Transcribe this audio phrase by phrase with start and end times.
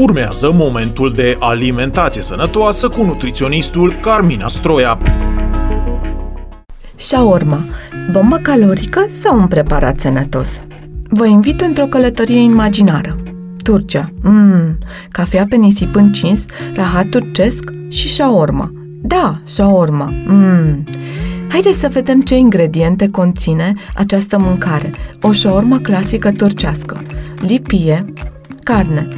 [0.00, 4.98] Urmează momentul de alimentație sănătoasă cu nutriționistul Carmina Stroia.
[6.94, 7.64] Shaorma,
[8.12, 10.60] bombă calorică sau un preparat sănătos?
[11.08, 13.16] Vă invit într-o călătorie imaginară.
[13.62, 14.78] Turcia, mmm,
[15.08, 18.72] cafea pe nisip încins, rahat turcesc și shaorma.
[19.02, 20.84] Da, shaorma, mmm.
[21.48, 24.94] Haideți să vedem ce ingrediente conține această mâncare.
[25.20, 27.02] O shaorma clasică turcească.
[27.40, 28.04] Lipie,
[28.62, 29.08] carne,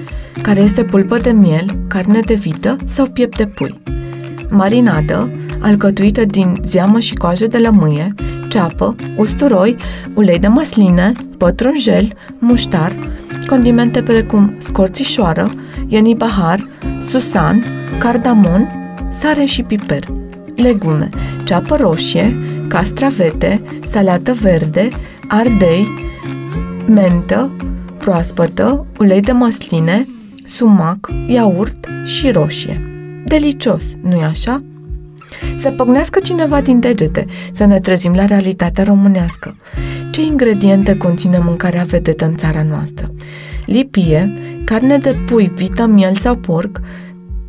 [0.42, 3.80] care este pulpă de miel, carne de vită sau piept de pui.
[4.48, 8.14] Marinadă, alcătuită din zeamă și coajă de lămâie,
[8.48, 9.76] ceapă, usturoi,
[10.14, 12.92] ulei de măsline, pătrunjel, muștar,
[13.46, 15.50] condimente precum scorțișoară,
[15.86, 16.68] ienibahar,
[17.00, 17.64] susan,
[17.98, 18.68] cardamon,
[19.10, 20.04] sare și piper.
[20.56, 21.08] Legume,
[21.44, 24.88] ceapă roșie, castravete, salată verde,
[25.28, 25.88] ardei,
[26.86, 27.50] mentă,
[27.98, 30.06] proaspătă, ulei de măsline,
[30.44, 32.80] sumac, iaurt și roșie.
[33.24, 34.62] Delicios, nu-i așa?
[35.58, 39.56] Să păgnească cineva din degete, să ne trezim la realitatea românească.
[40.10, 43.12] Ce ingrediente conține mâncarea vedetă în țara noastră?
[43.66, 44.32] Lipie,
[44.64, 46.80] carne de pui, vită, miel sau porc,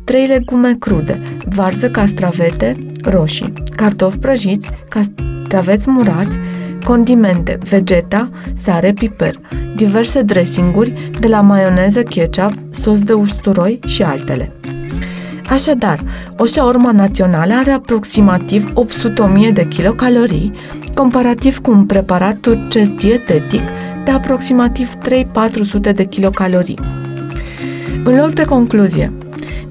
[0.04, 6.38] trei legume crude, varză, castravete, roșii, cartofi prăjiți, castraveți murați,
[6.84, 9.34] condimente, vegeta, sare, piper,
[9.76, 14.52] diverse dressinguri, de la maioneză, ketchup, sos de usturoi și altele.
[15.50, 16.00] Așadar,
[16.36, 18.72] o shaorma națională are aproximativ
[19.46, 20.52] 800.000 de kilocalorii,
[20.94, 23.62] comparativ cu un preparat turcesc dietetic
[24.04, 26.78] de aproximativ 3-400 de kilocalorii.
[28.04, 29.12] În loc de concluzie,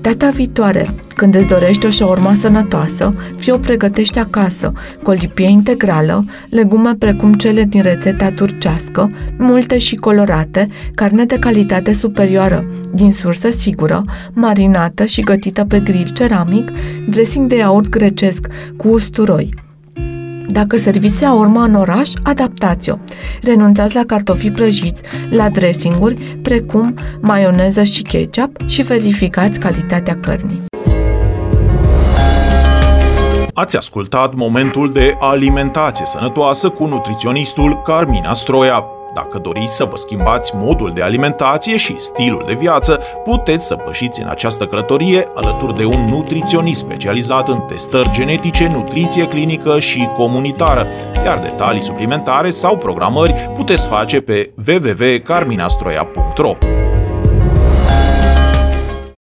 [0.03, 4.71] data viitoare, când îți dorești o șaurma sănătoasă, fie o pregătești acasă,
[5.03, 11.39] cu o lipie integrală, legume precum cele din rețeta turcească, multe și colorate, carne de
[11.39, 14.01] calitate superioară, din sursă sigură,
[14.33, 16.71] marinată și gătită pe grill ceramic,
[17.07, 18.47] dressing de iaurt grecesc
[18.77, 19.62] cu usturoi.
[20.53, 22.95] Dacă serviți urma în oraș, adaptați-o.
[23.41, 30.61] Renunțați la cartofi prăjiți, la dressinguri, precum maioneză și ketchup și verificați calitatea cărnii.
[33.53, 38.83] Ați ascultat momentul de alimentație sănătoasă cu nutriționistul Carmina Stroia.
[39.13, 44.21] Dacă doriți să vă schimbați modul de alimentație și stilul de viață, puteți să pășiți
[44.21, 50.87] în această călătorie alături de un nutriționist specializat în testări genetice, nutriție clinică și comunitară,
[51.25, 56.55] iar detalii suplimentare sau programări puteți face pe www.carminastroia.ro.